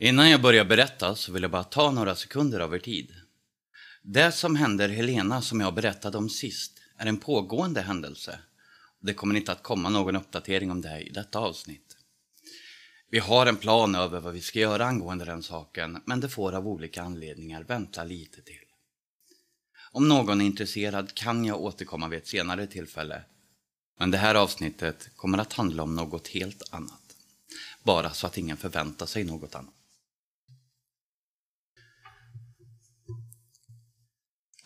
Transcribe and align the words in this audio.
Innan 0.00 0.30
jag 0.30 0.42
börjar 0.42 0.64
berätta 0.64 1.14
så 1.14 1.32
vill 1.32 1.42
jag 1.42 1.50
bara 1.50 1.64
ta 1.64 1.90
några 1.90 2.14
sekunder 2.14 2.60
av 2.60 2.74
er 2.74 2.78
tid. 2.78 3.14
Det 4.02 4.32
som 4.32 4.56
händer 4.56 4.88
Helena 4.88 5.42
som 5.42 5.60
jag 5.60 5.74
berättade 5.74 6.18
om 6.18 6.28
sist 6.28 6.72
är 6.98 7.06
en 7.06 7.16
pågående 7.16 7.80
händelse. 7.80 8.38
Det 9.00 9.14
kommer 9.14 9.34
inte 9.34 9.52
att 9.52 9.62
komma 9.62 9.88
någon 9.88 10.16
uppdatering 10.16 10.70
om 10.70 10.80
det 10.80 11.00
i 11.00 11.10
detta 11.10 11.38
avsnitt. 11.38 11.96
Vi 13.10 13.18
har 13.18 13.46
en 13.46 13.56
plan 13.56 13.94
över 13.94 14.20
vad 14.20 14.32
vi 14.32 14.40
ska 14.40 14.58
göra 14.58 14.86
angående 14.86 15.24
den 15.24 15.42
saken, 15.42 16.02
men 16.04 16.20
det 16.20 16.28
får 16.28 16.52
av 16.52 16.68
olika 16.68 17.02
anledningar 17.02 17.62
vänta 17.62 18.04
lite 18.04 18.42
till. 18.42 18.64
Om 19.92 20.08
någon 20.08 20.40
är 20.40 20.44
intresserad 20.44 21.14
kan 21.14 21.44
jag 21.44 21.60
återkomma 21.60 22.08
vid 22.08 22.18
ett 22.18 22.26
senare 22.26 22.66
tillfälle. 22.66 23.22
Men 23.98 24.10
det 24.10 24.18
här 24.18 24.34
avsnittet 24.34 25.10
kommer 25.16 25.38
att 25.38 25.52
handla 25.52 25.82
om 25.82 25.94
något 25.94 26.28
helt 26.28 26.62
annat. 26.70 27.02
Bara 27.82 28.10
så 28.10 28.26
att 28.26 28.38
ingen 28.38 28.56
förväntar 28.56 29.06
sig 29.06 29.24
något 29.24 29.54
annat. 29.54 29.74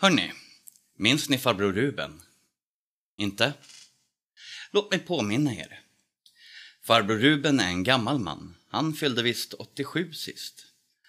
Hörni, 0.02 0.33
minns 0.97 1.29
ni 1.29 1.38
farbror 1.38 1.73
Ruben? 1.73 2.23
Inte? 3.16 3.52
Låt 4.70 4.91
mig 4.91 5.01
påminna 5.01 5.55
er. 5.55 5.80
Farbror 6.84 7.19
Ruben 7.19 7.61
är 7.61 7.69
en 7.69 7.84
gammal 7.84 8.19
man. 8.19 8.56
Han 8.69 8.95
fyllde 8.95 9.23
visst 9.23 9.55
87 9.55 10.12
sist. 10.12 10.66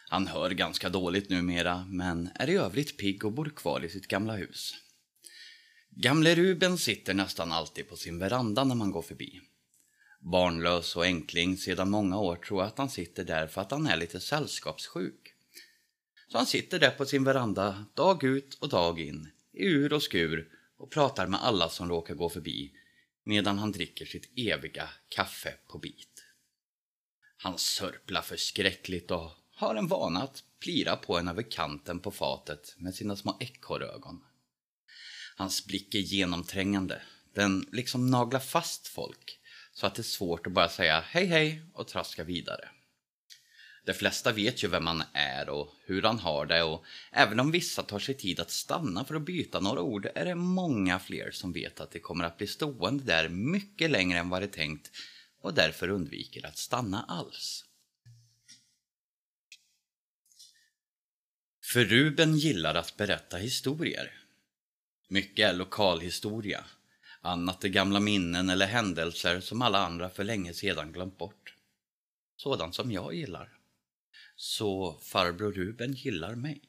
Han 0.09 0.27
hör 0.27 0.49
ganska 0.49 0.89
dåligt 0.89 1.29
numera, 1.29 1.85
men 1.89 2.29
är 2.35 2.49
i 2.49 2.55
övrigt 2.55 2.97
pigg 2.97 3.25
och 3.25 3.31
bor 3.31 3.53
kvar 3.55 3.85
i 3.85 3.89
sitt 3.89 4.07
gamla 4.07 4.35
hus. 4.35 4.75
Gamle 5.89 6.35
Ruben 6.35 6.77
sitter 6.77 7.13
nästan 7.13 7.52
alltid 7.52 7.89
på 7.89 7.95
sin 7.95 8.19
veranda 8.19 8.63
när 8.63 8.75
man 8.75 8.91
går 8.91 9.02
förbi. 9.02 9.41
Barnlös 10.19 10.95
och 10.95 11.05
enkling 11.05 11.57
sedan 11.57 11.89
många 11.89 12.17
år 12.17 12.35
tror 12.35 12.61
jag 12.61 12.67
att 12.67 12.77
han 12.77 12.89
sitter 12.89 13.23
där 13.23 13.47
för 13.47 13.61
att 13.61 13.71
han 13.71 13.88
är 13.88 13.97
lite 13.97 14.19
sällskapssjuk. 14.19 15.32
Så 16.33 16.37
han 16.37 16.47
sitter 16.47 16.79
där 16.79 16.91
på 16.91 17.05
sin 17.05 17.23
veranda 17.23 17.85
dag 17.94 18.23
ut 18.23 18.53
och 18.53 18.69
dag 18.69 18.99
in, 18.99 19.31
i 19.52 19.66
ur 19.66 19.94
och 19.94 20.03
skur 20.03 20.49
och 20.77 20.91
pratar 20.91 21.27
med 21.27 21.44
alla 21.44 21.69
som 21.69 21.89
råkar 21.89 22.16
gå 22.16 22.30
förbi 22.30 22.73
medan 23.23 23.59
han 23.59 23.71
dricker 23.71 24.05
sitt 24.05 24.31
eviga 24.35 24.89
kaffe 25.09 25.53
på 25.67 25.77
bit. 25.77 26.25
Han 27.38 27.58
sörplar 27.58 28.21
förskräckligt 28.21 29.11
och 29.11 29.31
har 29.55 29.75
en 29.75 29.88
vana 29.88 30.23
att 30.23 30.43
plira 30.59 30.95
på 30.95 31.17
en 31.17 31.27
över 31.27 31.52
kanten 31.52 31.99
på 31.99 32.11
fatet 32.11 32.75
med 32.77 32.95
sina 32.95 33.15
små 33.15 33.38
ekorrögon. 33.39 34.23
Hans 35.36 35.65
blick 35.65 35.95
är 35.95 35.99
genomträngande. 35.99 37.02
Den 37.33 37.69
liksom 37.71 38.09
naglar 38.09 38.39
fast 38.39 38.88
folk 38.88 39.39
så 39.73 39.88
att 39.88 39.95
det 39.95 40.02
är 40.02 40.03
svårt 40.03 40.47
att 40.47 40.53
bara 40.53 40.69
säga 40.69 41.03
hej 41.08 41.25
hej 41.25 41.61
och 41.73 41.88
traska 41.88 42.23
vidare. 42.23 42.69
De 43.86 43.94
flesta 43.94 44.31
vet 44.31 44.64
ju 44.64 44.67
vem 44.67 44.88
han 44.88 45.03
är 45.14 45.50
och 45.50 45.73
hur 45.86 46.02
han 46.02 46.20
har 46.20 46.45
det 46.45 46.64
och 46.64 46.86
även 47.12 47.39
om 47.39 47.52
vissa 47.52 47.84
tar 47.84 48.00
sig 48.00 48.16
tid 48.16 48.39
att 48.39 48.52
stanna 48.52 49.06
för 49.06 49.16
att 49.16 49.22
byta 49.22 49.59
några 49.59 49.81
ord 49.81 50.09
är 50.16 50.26
det 50.26 50.36
många 50.36 51.00
fler 51.00 51.31
som 51.31 51.53
vet 51.53 51.80
att 51.80 51.92
det 51.92 52.00
kommer 52.00 52.23
att 52.23 52.38
bli 52.38 52.48
stående 52.48 53.04
där 53.04 53.30
mycket 53.30 53.92
längre 53.92 54.20
än 54.20 54.30
vad 54.30 54.42
det 54.42 54.45
är 54.45 54.48
tänkt 54.48 54.92
och 55.42 55.54
därför 55.54 55.89
undviker 55.89 56.45
att 56.45 56.58
stanna 56.58 57.04
alls. 57.04 57.66
För 61.64 61.86
Ruben 61.86 62.38
gillar 62.38 62.76
att 62.76 62.98
berätta 62.98 63.38
historier. 63.38 64.11
Mycket 65.08 65.50
är 65.50 65.54
lokalhistoria. 65.54 66.66
Annat 67.22 67.64
är 67.64 67.70
gamla 67.70 68.00
minnen 68.00 68.50
eller 68.50 68.67
händelser 68.67 69.39
som 69.39 69.61
alla 69.61 69.86
andra 69.86 70.09
för 70.09 70.23
länge 70.23 70.54
sedan 70.54 70.92
glömt 70.92 71.17
bort. 71.17 71.56
Sådant 72.36 72.76
som 72.76 72.92
jag 72.92 73.14
gillar. 73.14 73.52
Så 74.45 74.99
farbror 75.02 75.52
Ruben 75.52 75.94
gillar 75.94 76.36
mig. 76.36 76.61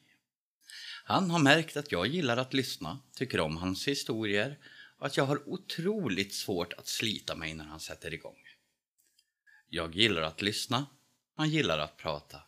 Han 1.03 1.31
har 1.31 1.39
märkt 1.39 1.77
att 1.77 1.91
jag 1.91 2.07
gillar 2.07 2.37
att 2.37 2.53
lyssna, 2.53 2.99
tycker 3.15 3.39
om 3.39 3.57
hans 3.57 3.87
historier 3.87 4.59
och 4.99 5.05
att 5.05 5.17
jag 5.17 5.23
har 5.23 5.49
otroligt 5.49 6.33
svårt 6.33 6.73
att 6.73 6.87
slita 6.87 7.35
mig 7.35 7.53
när 7.53 7.65
han 7.65 7.79
sätter 7.79 8.13
igång. 8.13 8.37
Jag 9.69 9.95
gillar 9.95 10.21
att 10.21 10.41
lyssna, 10.41 10.85
han 11.35 11.49
gillar 11.49 11.79
att 11.79 11.97
prata. 11.97 12.41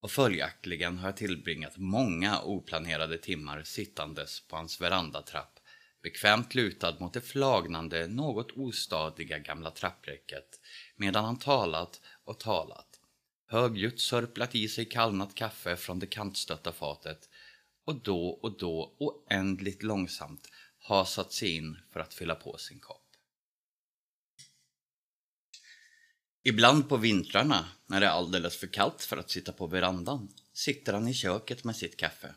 Och 0.00 0.10
följaktligen 0.10 0.98
har 0.98 1.08
jag 1.08 1.16
tillbringat 1.16 1.76
många 1.76 2.40
oplanerade 2.42 3.18
timmar 3.18 3.62
sittandes 3.62 4.40
på 4.40 4.56
hans 4.56 4.80
verandatrapp, 4.80 5.60
bekvämt 6.02 6.54
lutad 6.54 6.96
mot 7.00 7.12
det 7.12 7.20
flagnande, 7.20 8.06
något 8.06 8.50
ostadiga 8.50 9.38
gamla 9.38 9.70
trappräcket, 9.70 10.60
medan 10.96 11.24
han 11.24 11.38
talat 11.38 12.00
och 12.24 12.40
talat 12.40 12.89
högljutt 13.50 14.00
sörplat 14.00 14.54
i 14.54 14.68
sig 14.68 14.84
kallnat 14.84 15.34
kaffe 15.34 15.76
från 15.76 15.98
det 15.98 16.06
kantstötta 16.06 16.72
fatet 16.72 17.28
och 17.84 18.02
då 18.02 18.28
och 18.28 18.58
då 18.58 18.96
oändligt 18.98 19.82
långsamt 19.82 20.48
hasat 20.78 21.32
sig 21.32 21.56
in 21.56 21.78
för 21.92 22.00
att 22.00 22.14
fylla 22.14 22.34
på 22.34 22.58
sin 22.58 22.80
kopp. 22.80 23.06
Ibland 26.42 26.88
på 26.88 26.96
vintrarna, 26.96 27.68
när 27.86 28.00
det 28.00 28.06
är 28.06 28.10
alldeles 28.10 28.56
för 28.56 28.66
kallt 28.66 29.02
för 29.02 29.16
att 29.16 29.30
sitta 29.30 29.52
på 29.52 29.66
verandan, 29.66 30.28
sitter 30.52 30.92
han 30.92 31.08
i 31.08 31.14
köket 31.14 31.64
med 31.64 31.76
sitt 31.76 31.96
kaffe. 31.96 32.34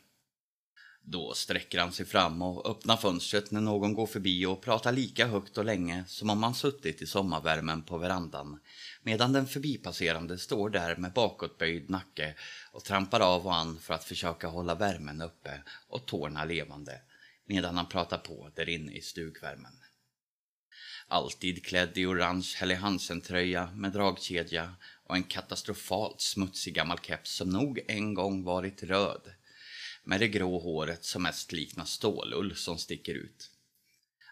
Då 1.06 1.34
sträcker 1.34 1.80
han 1.80 1.91
sig 1.91 2.06
fram 2.06 2.41
och 2.41 2.69
öppnar 2.69 2.97
fönstret 2.97 3.52
när 3.52 3.62
någon 3.62 3.94
går 3.94 4.06
förbi 4.06 4.46
och 4.46 4.62
pratar 4.62 4.91
lika 4.91 5.28
högt 5.28 5.58
och 5.58 5.66
länge 5.66 6.03
som 6.08 6.30
om 6.30 6.44
han 6.44 6.56
suttit 6.56 7.02
i 7.02 7.08
sommarvärmen 7.08 7.84
på 7.84 7.97
verandan 7.97 8.59
medan 9.02 9.34
den 9.34 9.47
förbipasserande 9.47 10.38
står 10.38 10.69
där 10.69 10.96
med 10.96 11.14
bakåtböjd 11.14 11.90
nacke 11.90 12.36
och 12.72 12.84
trampar 12.84 13.19
av 13.19 13.46
och 13.46 13.56
an 13.56 13.80
för 13.80 13.94
att 13.94 14.03
försöka 14.03 14.47
hålla 14.47 14.75
värmen 14.75 15.22
uppe 15.22 15.64
och 15.88 16.06
tårna 16.06 16.46
levande 16.46 17.02
medan 17.46 17.78
han 17.78 17.90
pratar 17.90 18.18
på 18.18 18.50
där 18.56 18.70
inne 18.70 18.91
i 18.91 19.02
stugvärmen. 19.02 19.74
Alltid 21.08 21.66
klädd 21.66 21.97
i 21.97 22.06
orange 22.06 22.56
Helly 22.58 22.75
Hansen-tröja 22.75 23.70
med 23.74 23.91
dragkedja 23.91 24.75
och 25.03 25.16
en 25.16 25.24
katastrofalt 25.24 26.22
smutsig 26.22 26.74
gammal 26.74 27.00
keps 27.00 27.35
som 27.35 27.50
nog 27.50 27.80
en 27.88 28.14
gång 28.14 28.44
varit 28.44 28.84
röd 28.84 29.34
med 30.03 30.19
det 30.19 30.28
grå 30.28 30.59
håret 30.59 31.06
som 31.06 31.24
mest 31.24 31.52
liknar 31.52 31.86
stålull 31.86 32.56
som 32.56 32.78
sticker 32.78 33.14
ut. 33.14 33.52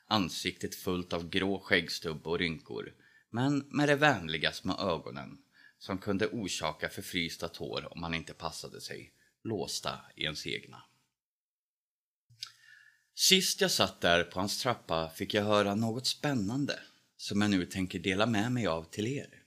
Ansiktet 0.07 0.75
fullt 0.75 1.13
av 1.13 1.29
grå 1.29 1.59
skäggstubb 1.59 2.27
och 2.27 2.39
rynkor, 2.39 2.93
men 3.29 3.57
med 3.57 3.89
de 3.89 3.95
vänliga 3.95 4.51
små 4.51 4.79
ögonen 4.79 5.37
som 5.79 5.97
kunde 5.97 6.27
orsaka 6.27 6.89
förfrysta 6.89 7.47
tår 7.47 7.93
om 7.93 8.01
man 8.01 8.13
inte 8.13 8.33
passade 8.33 8.81
sig, 8.81 9.13
låsta 9.43 9.99
i 10.15 10.23
ens 10.23 10.47
egna. 10.47 10.83
Sist 13.15 13.61
jag 13.61 13.71
satt 13.71 14.01
där 14.01 14.23
på 14.23 14.39
hans 14.39 14.61
trappa 14.61 15.09
fick 15.09 15.33
jag 15.33 15.43
höra 15.43 15.75
något 15.75 16.07
spännande 16.07 16.79
som 17.17 17.41
jag 17.41 17.51
nu 17.51 17.65
tänker 17.65 17.99
dela 17.99 18.25
med 18.25 18.51
mig 18.51 18.67
av 18.67 18.83
till 18.83 19.07
er. 19.07 19.43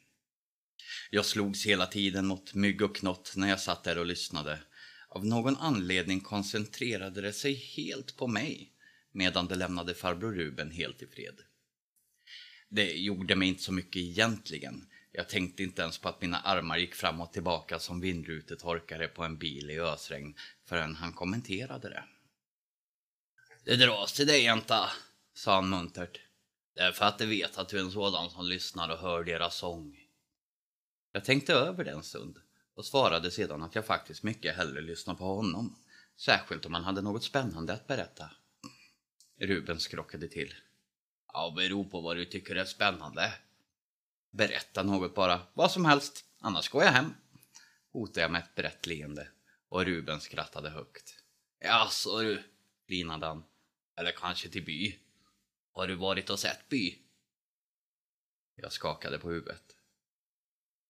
Jag 1.10 1.24
slogs 1.24 1.66
hela 1.66 1.86
tiden 1.86 2.26
mot 2.26 2.54
mygg 2.54 2.82
och 2.82 2.96
knott 2.96 3.32
när 3.36 3.48
jag 3.48 3.60
satt 3.60 3.84
där 3.84 3.98
och 3.98 4.06
lyssnade 4.06 4.58
av 5.14 5.26
någon 5.26 5.56
anledning 5.56 6.20
koncentrerade 6.20 7.20
det 7.20 7.32
sig 7.32 7.54
helt 7.54 8.16
på 8.16 8.26
mig 8.26 8.72
medan 9.12 9.46
det 9.46 9.54
lämnade 9.54 9.94
farbror 9.94 10.32
Ruben 10.32 10.70
helt 10.70 11.02
i 11.02 11.06
fred. 11.06 11.40
Det 12.68 12.92
gjorde 12.92 13.36
mig 13.36 13.48
inte 13.48 13.62
så 13.62 13.72
mycket 13.72 13.96
egentligen. 13.96 14.86
Jag 15.12 15.28
tänkte 15.28 15.62
inte 15.62 15.82
ens 15.82 15.98
på 15.98 16.08
att 16.08 16.20
mina 16.20 16.40
armar 16.40 16.76
gick 16.76 16.94
fram 16.94 17.20
och 17.20 17.32
tillbaka 17.32 17.78
som 17.78 18.00
vindrutetorkare 18.00 19.08
på 19.08 19.24
en 19.24 19.36
bil 19.36 19.70
i 19.70 19.80
ösregn 19.80 20.34
förrän 20.64 20.94
han 20.94 21.12
kommenterade 21.12 21.88
det. 21.88 22.04
Det 23.64 23.76
dras 23.76 24.12
till 24.12 24.26
dig, 24.26 24.42
jänta, 24.42 24.90
sa 25.34 25.54
han 25.54 25.68
muntert. 25.68 26.20
Det 26.74 26.80
är 26.80 26.92
för 26.92 27.04
att 27.04 27.18
de 27.18 27.26
vet 27.26 27.58
att 27.58 27.68
du 27.68 27.76
är 27.76 27.80
en 27.80 27.90
sådan 27.90 28.30
som 28.30 28.46
lyssnar 28.46 28.88
och 28.88 28.98
hör 28.98 29.24
deras 29.24 29.56
sång. 29.56 30.00
Jag 31.12 31.24
tänkte 31.24 31.52
över 31.52 31.84
det 31.84 31.90
en 31.90 32.02
stund 32.02 32.38
och 32.74 32.86
svarade 32.86 33.30
sedan 33.30 33.62
att 33.62 33.74
jag 33.74 33.86
faktiskt 33.86 34.22
mycket 34.22 34.56
hellre 34.56 34.80
lyssnar 34.80 35.14
på 35.14 35.24
honom. 35.24 35.76
Särskilt 36.16 36.66
om 36.66 36.74
han 36.74 36.84
hade 36.84 37.02
något 37.02 37.24
spännande 37.24 37.72
att 37.72 37.86
berätta. 37.86 38.30
Ruben 39.40 39.80
skrockade 39.80 40.28
till. 40.28 40.54
Ja, 41.32 41.52
beror 41.56 41.84
på 41.84 42.00
vad 42.00 42.16
du 42.16 42.24
tycker 42.24 42.56
är 42.56 42.64
spännande. 42.64 43.32
Berätta 44.30 44.82
något 44.82 45.14
bara, 45.14 45.40
vad 45.54 45.70
som 45.70 45.84
helst, 45.84 46.24
annars 46.40 46.68
går 46.68 46.82
jag 46.82 46.92
hem. 46.92 47.14
Hotade 47.92 48.20
jag 48.20 48.30
med 48.30 48.42
ett 48.42 48.54
brett 48.54 48.86
leende 48.86 49.28
och 49.68 49.84
Ruben 49.84 50.20
skrattade 50.20 50.70
högt. 50.70 51.14
Jaså 51.60 52.22
du, 52.22 52.42
flinade 52.86 53.26
han. 53.26 53.44
Eller 53.96 54.12
kanske 54.12 54.48
till 54.48 54.64
by. 54.64 54.98
Har 55.72 55.86
du 55.86 55.94
varit 55.94 56.30
och 56.30 56.38
sett 56.38 56.68
by? 56.68 56.98
Jag 58.54 58.72
skakade 58.72 59.18
på 59.18 59.30
huvudet. 59.30 59.76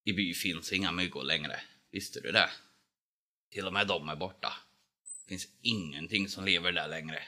I 0.03 0.13
by 0.13 0.33
finns 0.33 0.73
inga 0.73 0.91
myggor 0.91 1.23
längre. 1.23 1.61
Visste 1.95 2.19
du 2.19 2.31
det? 2.31 2.49
Till 3.51 3.67
och 3.67 3.73
med 3.73 3.87
de 3.87 4.09
är 4.09 4.15
borta. 4.15 4.53
Det 5.23 5.29
finns 5.29 5.47
ingenting 5.61 6.29
som 6.29 6.45
lever 6.45 6.71
där 6.71 6.87
längre. 6.87 7.23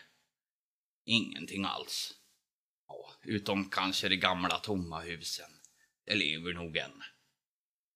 Ingenting 1.06 1.66
alls. 1.66 2.14
Ja, 2.88 3.14
utom 3.24 3.70
kanske 3.70 4.10
de 4.10 4.16
gamla 4.16 4.60
tomma 4.60 5.00
husen. 5.00 5.50
Det 6.06 6.16
lever 6.16 6.54
nog 6.54 6.78
än. 6.78 7.04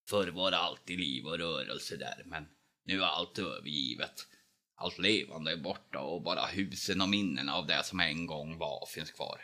Förr 0.10 0.28
var 0.28 0.52
det 0.52 0.58
alltid 0.58 1.00
liv 1.00 1.26
och 1.26 1.38
rörelse 1.38 1.98
där, 1.98 2.24
men 2.26 2.48
nu 2.84 3.02
är 3.02 3.08
allt 3.08 3.40
övergivet. 3.40 4.28
Allt 4.76 4.98
levande 4.98 5.52
är 5.52 5.58
borta 5.58 6.00
och 6.00 6.22
bara 6.22 6.46
husen 6.46 7.02
och 7.02 7.10
minnena 7.10 7.56
av 7.56 7.68
det 7.68 7.84
som 7.84 8.00
en 8.00 8.26
gång 8.26 8.58
var 8.58 8.86
finns 8.86 9.12
kvar. 9.12 9.42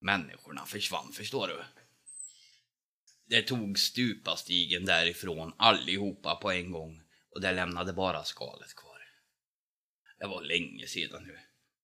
Människorna 0.00 0.66
försvann, 0.66 1.12
förstår 1.12 1.48
du. 1.48 1.83
Det 3.26 3.42
tog 3.42 3.78
stupastigen 3.78 4.84
därifrån 4.84 5.52
allihopa 5.56 6.36
på 6.36 6.50
en 6.50 6.70
gång 6.70 7.02
och 7.30 7.40
det 7.40 7.52
lämnade 7.52 7.92
bara 7.92 8.24
skalet 8.24 8.74
kvar. 8.74 8.98
Det 10.18 10.26
var 10.26 10.42
länge 10.42 10.86
sedan 10.86 11.24
nu. 11.26 11.38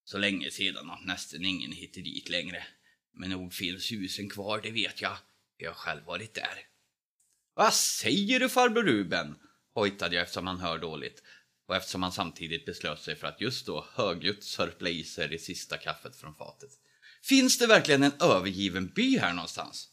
Så 0.04 0.18
länge 0.18 0.50
sedan 0.50 0.90
att 0.90 1.04
nästan 1.04 1.44
ingen 1.44 1.72
hittar 1.72 2.00
dit 2.00 2.28
längre. 2.28 2.66
Men 3.12 3.30
nog 3.30 3.54
finns 3.54 3.92
husen 3.92 4.30
kvar, 4.30 4.60
det 4.62 4.70
vet 4.70 5.02
jag. 5.02 5.16
Jag 5.56 5.70
har 5.70 5.74
själv 5.74 6.04
varit 6.04 6.34
där. 6.34 6.58
Vad 7.54 7.74
säger 7.74 8.40
du 8.40 8.48
farbror 8.48 8.82
Ruben? 8.82 9.36
hojtade 9.74 10.14
jag 10.14 10.22
eftersom 10.22 10.46
han 10.46 10.60
hör 10.60 10.78
dåligt 10.78 11.22
och 11.66 11.76
eftersom 11.76 12.02
han 12.02 12.12
samtidigt 12.12 12.66
beslöt 12.66 13.02
sig 13.02 13.16
för 13.16 13.26
att 13.26 13.40
just 13.40 13.66
då 13.66 13.86
högljutt 13.94 14.44
sörpla 14.44 14.88
i 14.88 15.04
sig 15.04 15.28
det 15.28 15.38
sista 15.38 15.76
kaffet 15.76 16.16
från 16.16 16.34
fatet. 16.34 16.70
Finns 17.22 17.58
det 17.58 17.66
verkligen 17.66 18.02
en 18.02 18.20
övergiven 18.20 18.86
by 18.86 19.18
här 19.18 19.34
någonstans? 19.34 19.89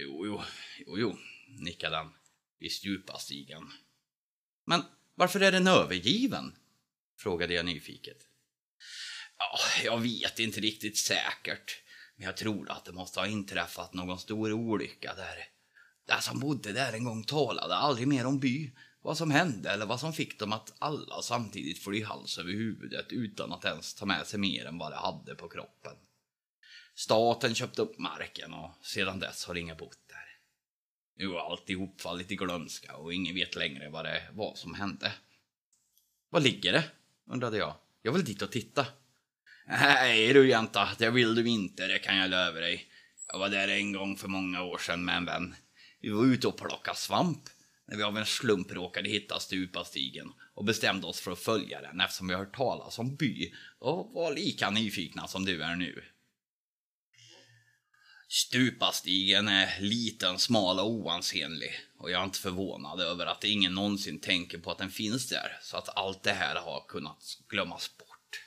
Jo, 0.00 0.26
jo, 0.26 0.42
jo, 0.86 0.98
jo, 0.98 1.18
nickade 1.48 1.96
han 1.96 2.12
vid 2.58 2.72
Stupastigen. 2.72 3.72
Men 4.66 4.82
varför 5.14 5.40
är 5.40 5.52
den 5.52 5.66
övergiven? 5.66 6.54
frågade 7.18 7.54
jag 7.54 7.66
nyfiket. 7.66 8.18
Ja, 9.38 9.58
jag 9.84 9.98
vet 9.98 10.38
inte 10.38 10.60
riktigt 10.60 10.98
säkert, 10.98 11.82
men 12.16 12.26
jag 12.26 12.36
tror 12.36 12.70
att 12.70 12.84
det 12.84 12.92
måste 12.92 13.20
ha 13.20 13.26
inträffat 13.26 13.94
någon 13.94 14.18
stor 14.18 14.52
olycka 14.52 15.14
där. 15.14 15.44
Den 16.06 16.22
som 16.22 16.40
bodde 16.40 16.72
där 16.72 16.92
en 16.92 17.04
gång 17.04 17.24
talade 17.24 17.74
aldrig 17.74 18.08
mer 18.08 18.26
om 18.26 18.38
by, 18.38 18.70
vad 19.02 19.18
som 19.18 19.30
hände 19.30 19.70
eller 19.70 19.86
vad 19.86 20.00
som 20.00 20.12
fick 20.12 20.38
dem 20.38 20.52
att 20.52 20.74
alla 20.78 21.22
samtidigt 21.22 21.84
fly 21.84 22.04
hals 22.04 22.38
över 22.38 22.52
huvudet 22.52 23.12
utan 23.12 23.52
att 23.52 23.64
ens 23.64 23.94
ta 23.94 24.06
med 24.06 24.26
sig 24.26 24.40
mer 24.40 24.66
än 24.66 24.78
vad 24.78 24.92
de 24.92 24.96
hade 24.96 25.34
på 25.34 25.48
kroppen. 25.48 25.96
Staten 26.98 27.54
köpte 27.54 27.82
upp 27.82 27.98
marken 27.98 28.54
och 28.54 28.70
sedan 28.82 29.18
dess 29.18 29.44
har 29.44 29.54
inga 29.54 29.74
bott 29.74 29.98
där. 30.08 30.38
Nu 31.16 31.28
har 31.28 31.50
alltihop 31.50 32.00
fallit 32.00 32.32
i 32.32 32.36
glömska 32.36 32.96
och 32.96 33.14
ingen 33.14 33.34
vet 33.34 33.56
längre 33.56 33.88
vad 33.88 34.04
det 34.04 34.22
var 34.32 34.54
som 34.54 34.74
hände. 34.74 35.12
Var 36.30 36.40
ligger 36.40 36.72
det? 36.72 36.84
undrade 37.26 37.56
jag. 37.56 37.74
Jag 38.02 38.12
vill 38.12 38.24
dit 38.24 38.42
och 38.42 38.52
titta. 38.52 38.86
Nej 39.66 40.32
du 40.32 40.48
jänta, 40.48 40.88
det 40.98 41.10
vill 41.10 41.34
du 41.34 41.48
inte, 41.48 41.86
det 41.86 41.98
kan 41.98 42.16
jag 42.16 42.30
lova 42.30 42.60
dig. 42.60 42.86
Jag 43.32 43.38
var 43.38 43.48
där 43.48 43.68
en 43.68 43.92
gång 43.92 44.16
för 44.16 44.28
många 44.28 44.62
år 44.62 44.78
sedan 44.78 45.04
med 45.04 45.16
en 45.16 45.24
vän. 45.24 45.54
Vi 46.00 46.10
var 46.10 46.24
ute 46.24 46.48
och 46.48 46.58
plockade 46.58 46.96
svamp 46.96 47.42
när 47.86 47.96
vi 47.96 48.02
av 48.02 48.18
en 48.18 48.26
slump 48.26 48.72
råkade 48.72 49.08
hitta 49.08 49.40
stupastigen 49.40 50.32
och 50.54 50.64
bestämde 50.64 51.06
oss 51.06 51.20
för 51.20 51.32
att 51.32 51.38
följa 51.38 51.80
den 51.80 52.00
eftersom 52.00 52.28
vi 52.28 52.34
hört 52.34 52.56
talas 52.56 52.98
om 52.98 53.16
by 53.16 53.52
och 53.78 54.12
var 54.12 54.34
lika 54.34 54.70
nyfikna 54.70 55.26
som 55.26 55.44
du 55.44 55.62
är 55.62 55.76
nu. 55.76 56.04
Stupastigen 58.30 59.48
är 59.48 59.80
liten, 59.80 60.38
smal 60.38 60.78
och 60.78 60.90
oansenlig 60.90 61.72
och 61.98 62.10
jag 62.10 62.20
är 62.20 62.24
inte 62.24 62.38
förvånad 62.38 63.00
över 63.00 63.26
att 63.26 63.44
ingen 63.44 63.74
någonsin 63.74 64.20
tänker 64.20 64.58
på 64.58 64.70
att 64.70 64.78
den 64.78 64.90
finns 64.90 65.28
där 65.28 65.58
så 65.62 65.76
att 65.76 65.96
allt 65.96 66.22
det 66.22 66.32
här 66.32 66.54
har 66.54 66.84
kunnat 66.88 67.38
glömmas 67.48 67.98
bort. 67.98 68.40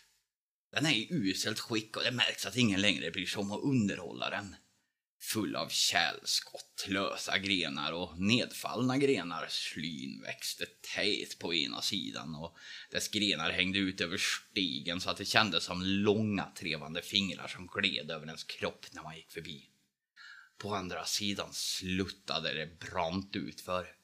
Den 0.72 0.86
är 0.86 0.92
i 0.92 1.08
uselt 1.12 1.60
skick 1.60 1.98
och 1.98 2.04
det 2.04 2.12
märks 2.12 2.46
att 2.46 2.58
ingen 2.58 2.82
längre 2.82 3.12
bryr 3.12 3.26
sig 3.26 3.40
om 3.40 3.52
att 3.52 3.64
underhålla 3.64 4.30
den. 4.30 4.56
Full 5.22 5.56
av 5.56 5.70
kärlskott, 5.70 6.86
lösa 6.88 7.38
grenar 7.38 7.92
och 7.92 8.20
nedfallna 8.20 8.98
grenar. 8.98 9.48
Slyn 9.50 10.22
växte 10.22 10.66
tätt 10.96 11.40
på 11.40 11.54
ena 11.54 11.82
sidan 11.82 12.36
och 12.36 12.58
dess 12.92 13.08
grenar 13.08 13.50
hängde 13.50 13.80
ut 13.80 14.02
över 14.02 14.18
stigen 14.18 15.02
så 15.02 15.10
att 15.10 15.18
det 15.18 15.26
kändes 15.26 15.64
som 15.64 15.82
långa 15.84 16.52
trevande 16.58 17.02
fingrar 17.02 17.48
som 17.48 17.68
gled 17.68 18.12
över 18.12 18.26
ens 18.26 18.44
kropp 18.44 18.86
när 18.92 19.04
man 19.04 19.16
gick 19.16 19.32
förbi. 19.32 19.71
På 20.62 20.76
andra 20.76 21.06
sidan 21.06 21.54
sluttade 21.54 22.54
det 22.54 22.80
brant 22.80 23.36
utför. 23.36 23.96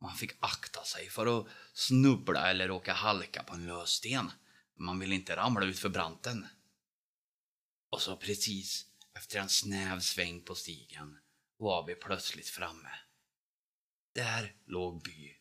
Man 0.00 0.16
fick 0.16 0.32
akta 0.40 0.84
sig 0.84 1.10
för 1.10 1.40
att 1.40 1.46
snubbla 1.74 2.50
eller 2.50 2.68
råka 2.68 2.92
halka 2.92 3.42
på 3.42 3.54
en 3.54 3.66
lössten. 3.66 4.30
Man 4.78 4.98
ville 4.98 5.14
inte 5.14 5.36
ramla 5.36 5.66
ut 5.66 5.78
för 5.78 5.88
branten. 5.88 6.46
Och 7.90 8.02
så 8.02 8.16
precis 8.16 8.86
efter 9.18 9.38
en 9.38 9.48
snäv 9.48 10.00
sväng 10.00 10.40
på 10.40 10.54
stigen 10.54 11.18
var 11.56 11.86
vi 11.86 11.94
plötsligt 11.94 12.48
framme. 12.48 12.90
Där 14.14 14.54
låg 14.66 15.02
by. 15.02 15.36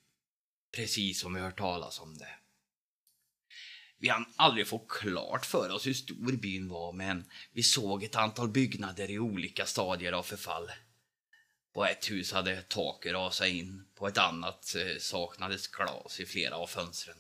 Precis 0.72 1.20
som 1.20 1.34
vi 1.34 1.42
hört 1.42 1.58
talas 1.58 2.00
om 2.00 2.18
det. 2.18 2.40
Vi 4.06 4.10
hann 4.10 4.34
aldrig 4.36 4.68
få 4.68 4.80
klart 4.80 5.46
för 5.46 5.70
oss 5.70 5.88
hur 5.88 5.94
stor 5.94 6.32
byn 6.32 6.70
var, 6.70 6.92
men 6.92 7.26
vi 7.52 7.64
såg 7.64 8.04
ett 8.04 8.16
antal 8.16 8.50
byggnader 8.50 9.10
i 9.10 9.20
olika 9.20 9.66
stadier 9.66 10.12
av 10.12 10.24
förfall. 10.24 10.72
På 11.74 11.86
ett 11.86 12.12
hus 12.12 12.32
hade 12.32 12.62
taket 12.62 13.14
rasat 13.14 13.48
in, 13.48 13.88
på 13.96 14.08
ett 14.08 14.18
annat 14.18 14.76
eh, 14.76 14.98
saknades 15.00 15.68
glas 15.68 16.20
i 16.20 16.26
flera 16.26 16.56
av 16.56 16.68
fönstren. 16.68 17.18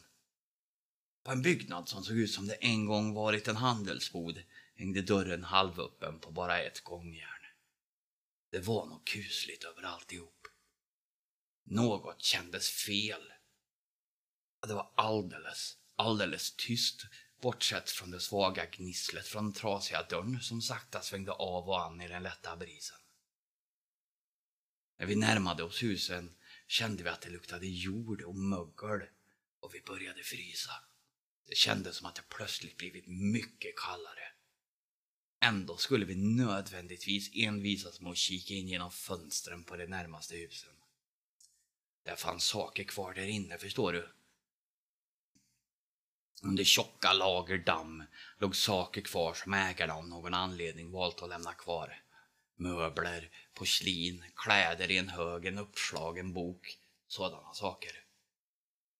På 1.24 1.32
en 1.32 1.42
byggnad 1.42 1.90
som 1.90 2.04
såg 2.04 2.18
ut 2.18 2.32
som 2.32 2.48
det 2.48 2.54
en 2.54 2.86
gång 2.86 3.14
varit 3.14 3.48
en 3.48 3.56
handelsbod 3.56 4.44
hängde 4.76 5.02
dörren 5.02 5.44
halvöppen 5.44 6.20
på 6.20 6.32
bara 6.32 6.62
ett 6.62 6.84
gångjärn. 6.84 7.46
Det 8.52 8.60
var 8.60 8.86
något 8.86 9.06
kusligt 9.06 9.64
över 9.64 9.84
alltihop. 9.84 10.48
Något 11.64 12.22
kändes 12.22 12.70
fel. 12.70 13.32
Det 14.68 14.74
var 14.74 14.92
alldeles, 14.96 15.78
alldeles 15.96 16.56
tyst 16.56 17.06
bortsett 17.42 17.90
från 17.90 18.12
det 18.12 18.20
svaga 18.20 18.66
gnisslet 18.66 19.28
från 19.28 19.44
den 19.44 19.54
trasiga 19.54 20.04
dörren 20.04 20.42
som 20.42 20.62
sakta 20.62 21.02
svängde 21.02 21.32
av 21.32 21.70
och 21.70 21.86
an 21.86 22.02
i 22.02 22.08
den 22.08 22.24
lätta 22.24 22.56
brisen. 22.56 22.98
När 24.98 25.06
vi 25.06 25.16
närmade 25.16 25.64
oss 25.64 25.84
husen 25.84 26.36
kände 26.68 27.04
vi 27.04 27.10
att 27.10 27.22
det 27.22 27.30
luktade 27.30 27.68
jord 27.68 28.22
och 28.22 28.36
mögel 28.36 29.08
och 29.60 29.76
vi 29.76 29.82
började 29.82 30.24
frysa. 30.24 30.72
Det 31.48 31.56
kändes 31.56 31.96
som 31.96 32.08
att 32.08 32.16
det 32.16 32.30
plötsligt 32.30 32.78
blivit 32.78 33.08
mycket 33.08 33.76
kallare. 33.78 34.32
Ändå 35.42 35.78
skulle 35.78 36.06
vi 36.06 36.16
nödvändigtvis 36.16 37.30
envisas 37.34 38.02
med 38.02 38.12
att 38.12 38.18
kika 38.18 38.54
in 38.54 38.68
genom 38.68 38.92
fönstren 38.92 39.64
på 39.64 39.78
de 39.78 39.88
närmaste 39.88 40.36
husen. 40.36 40.74
Det 42.04 42.16
fanns 42.16 42.44
saker 42.44 42.84
kvar 42.84 43.14
där 43.14 43.28
inne, 43.28 43.58
förstår 43.58 43.94
du. 43.94 44.10
Under 46.44 46.64
tjocka 46.64 47.14
lager 47.14 47.58
damm 47.58 48.04
låg 48.38 48.56
saker 48.56 49.02
kvar 49.02 49.34
som 49.34 49.54
ägarna 49.54 49.94
av 49.94 50.08
någon 50.08 50.34
anledning 50.34 50.92
valt 50.92 51.22
att 51.22 51.30
lämna 51.30 51.54
kvar. 51.54 52.02
Möbler, 52.56 53.30
porslin, 53.54 54.24
kläder 54.36 54.92
i 54.92 54.98
en 54.98 55.10
hög, 55.10 55.46
en 55.46 55.58
uppslagen 55.58 56.34
bok, 56.34 56.78
sådana 57.08 57.54
saker. 57.54 57.92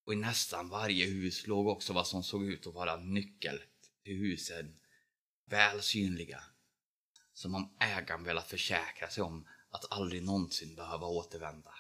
Och 0.06 0.14
i 0.14 0.16
nästan 0.16 0.70
varje 0.70 1.06
hus 1.06 1.48
låg 1.48 1.68
också 1.68 1.94
vad 1.94 2.08
som 2.08 2.24
såg 2.24 2.46
ut 2.46 2.68
att 2.68 2.74
vara 2.74 2.96
nyckel 2.96 3.62
till 4.04 4.18
husen 4.18 4.80
väl 5.46 5.82
synliga. 5.82 6.44
Som 7.34 7.56
om 7.56 7.78
ägaren 7.80 8.24
velat 8.24 8.50
försäkra 8.50 9.10
sig 9.10 9.24
om 9.24 9.48
att 9.70 9.92
aldrig 9.92 10.24
någonsin 10.24 10.76
behöva 10.76 11.08
återvända. 11.08 11.74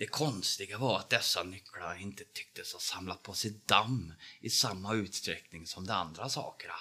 Det 0.00 0.06
konstiga 0.06 0.78
var 0.78 0.98
att 0.98 1.10
dessa 1.10 1.42
nycklar 1.42 1.96
inte 1.96 2.24
tycktes 2.24 2.72
ha 2.72 2.80
samlat 2.80 3.22
på 3.22 3.34
sig 3.34 3.50
damm 3.66 4.14
i 4.40 4.50
samma 4.50 4.94
utsträckning 4.94 5.66
som 5.66 5.86
de 5.86 5.92
andra 5.92 6.28
sakerna. 6.28 6.74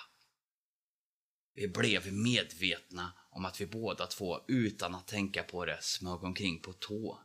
Vi 1.53 1.67
blev 1.67 2.13
medvetna 2.13 3.13
om 3.31 3.45
att 3.45 3.61
vi 3.61 3.65
båda 3.65 4.07
två 4.07 4.41
utan 4.47 4.95
att 4.95 5.07
tänka 5.07 5.43
på 5.43 5.65
det 5.65 5.81
smög 5.81 6.23
omkring 6.23 6.61
på 6.61 6.73
tå 6.73 7.19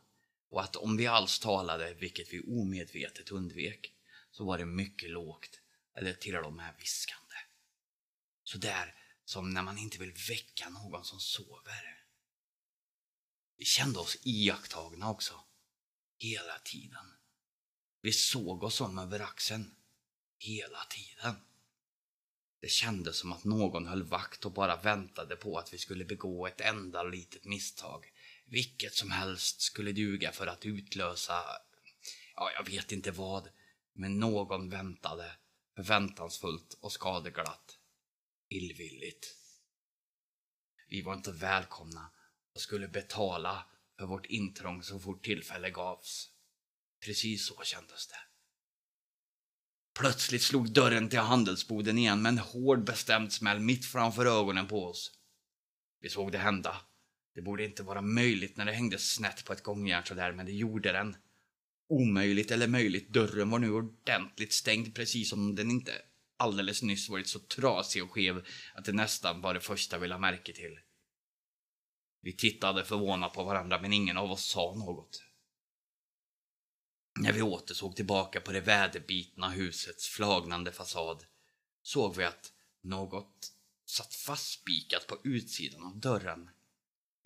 och 0.50 0.62
att 0.62 0.76
om 0.76 0.96
vi 0.96 1.06
alls 1.06 1.38
talade, 1.38 1.94
vilket 1.94 2.32
vi 2.32 2.40
omedvetet 2.40 3.30
undvek, 3.30 3.92
så 4.30 4.44
var 4.44 4.58
det 4.58 4.66
mycket 4.66 5.10
lågt 5.10 5.60
eller 5.96 6.12
till 6.12 6.36
och 6.36 6.52
med 6.52 6.74
viskande. 6.78 7.36
Så 8.44 8.58
där 8.58 8.94
som 9.24 9.50
när 9.50 9.62
man 9.62 9.78
inte 9.78 9.98
vill 9.98 10.12
väcka 10.28 10.68
någon 10.68 11.04
som 11.04 11.20
sover. 11.20 12.04
Vi 13.56 13.64
kände 13.64 13.98
oss 13.98 14.16
iakttagna 14.22 15.10
också. 15.10 15.40
Hela 16.18 16.58
tiden. 16.64 17.06
Vi 18.00 18.12
såg 18.12 18.62
oss 18.62 18.80
om 18.80 18.98
över 18.98 19.20
axeln. 19.20 19.74
Hela 20.38 20.84
tiden. 20.84 21.34
Det 22.60 22.68
kändes 22.68 23.16
som 23.16 23.32
att 23.32 23.44
någon 23.44 23.86
höll 23.86 24.02
vakt 24.02 24.44
och 24.44 24.52
bara 24.52 24.76
väntade 24.76 25.36
på 25.36 25.58
att 25.58 25.74
vi 25.74 25.78
skulle 25.78 26.04
begå 26.04 26.46
ett 26.46 26.60
enda 26.60 27.02
litet 27.02 27.44
misstag. 27.44 28.12
Vilket 28.46 28.94
som 28.94 29.10
helst 29.10 29.60
skulle 29.60 29.92
duga 29.92 30.32
för 30.32 30.46
att 30.46 30.66
utlösa, 30.66 31.42
ja, 32.34 32.50
jag 32.56 32.66
vet 32.66 32.92
inte 32.92 33.10
vad, 33.10 33.48
men 33.92 34.20
någon 34.20 34.70
väntade 34.70 35.36
förväntansfullt 35.76 36.78
och 36.80 36.92
skadeglatt 36.92 37.78
illvilligt. 38.48 39.36
Vi 40.88 41.02
var 41.02 41.14
inte 41.14 41.32
välkomna 41.32 42.10
och 42.54 42.60
skulle 42.60 42.88
betala 42.88 43.66
för 43.98 44.06
vårt 44.06 44.26
intrång 44.26 44.82
så 44.82 45.00
fort 45.00 45.24
tillfälle 45.24 45.70
gavs. 45.70 46.30
Precis 47.04 47.46
så 47.46 47.62
kändes 47.64 48.06
det. 48.06 48.16
Plötsligt 49.98 50.42
slog 50.42 50.72
dörren 50.72 51.08
till 51.08 51.18
handelsboden 51.18 51.98
igen 51.98 52.22
med 52.22 52.30
en 52.30 52.38
hård 52.38 52.84
bestämd 52.84 53.32
smäll 53.32 53.60
mitt 53.60 53.86
framför 53.86 54.26
ögonen 54.26 54.66
på 54.66 54.86
oss. 54.86 55.12
Vi 56.00 56.08
såg 56.08 56.32
det 56.32 56.38
hända. 56.38 56.76
Det 57.34 57.42
borde 57.42 57.64
inte 57.64 57.82
vara 57.82 58.02
möjligt 58.02 58.56
när 58.56 58.64
det 58.64 58.72
hängde 58.72 58.98
snett 58.98 59.44
på 59.44 59.52
ett 59.52 59.62
gångjärn 59.62 60.04
sådär, 60.04 60.32
men 60.32 60.46
det 60.46 60.52
gjorde 60.52 60.92
den. 60.92 61.16
Omöjligt 61.88 62.50
eller 62.50 62.68
möjligt, 62.68 63.08
dörren 63.08 63.50
var 63.50 63.58
nu 63.58 63.70
ordentligt 63.70 64.52
stängd 64.52 64.94
precis 64.94 65.30
som 65.30 65.54
den 65.54 65.70
inte 65.70 65.92
alldeles 66.36 66.82
nyss 66.82 67.08
varit 67.08 67.28
så 67.28 67.38
trasig 67.38 68.04
och 68.04 68.12
skev 68.12 68.46
att 68.74 68.84
det 68.84 68.92
nästan 68.92 69.40
var 69.40 69.54
det 69.54 69.60
första 69.60 69.98
vi 69.98 70.08
lade 70.08 70.20
märke 70.20 70.52
till. 70.52 70.78
Vi 72.24 72.32
tittade 72.32 72.84
förvånat 72.84 73.32
på 73.32 73.44
varandra 73.44 73.80
men 73.80 73.92
ingen 73.92 74.16
av 74.16 74.30
oss 74.30 74.44
sa 74.44 74.74
något. 74.74 75.22
När 77.20 77.32
vi 77.32 77.42
åter 77.42 77.74
såg 77.74 77.96
tillbaka 77.96 78.40
på 78.40 78.52
det 78.52 78.60
väderbitna 78.60 79.48
husets 79.48 80.08
flagnande 80.08 80.72
fasad 80.72 81.24
såg 81.82 82.16
vi 82.16 82.24
att 82.24 82.52
något 82.82 83.52
satt 83.86 84.14
fastspikat 84.14 85.06
på 85.06 85.18
utsidan 85.24 85.82
av 85.82 85.96
dörren. 85.96 86.50